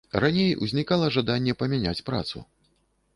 [0.23, 2.37] Раней узнікала жаданне памяняць працу.